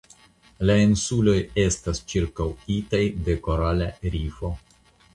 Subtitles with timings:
[0.69, 4.57] La insuloj estas ĉirkaŭitaj de korala rifo.